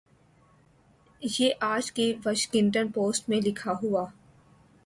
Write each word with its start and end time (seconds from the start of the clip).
یہ 1.21 1.49
آج 1.61 1.91
کی 1.91 2.11
واشنگٹن 2.25 2.91
پوسٹ 2.91 3.29
میں 3.29 3.41
لکھا 3.41 3.73
ہوا۔ 3.83 4.05